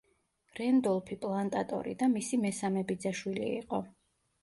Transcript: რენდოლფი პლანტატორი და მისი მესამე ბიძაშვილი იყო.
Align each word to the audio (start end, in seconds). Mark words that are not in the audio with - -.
რენდოლფი 0.59 1.19
პლანტატორი 1.27 1.95
და 2.01 2.09
მისი 2.17 2.43
მესამე 2.49 2.87
ბიძაშვილი 2.91 3.51
იყო. 3.63 3.87